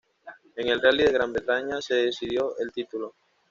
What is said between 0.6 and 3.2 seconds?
el Rally de Gran Bretaña se decidió el título.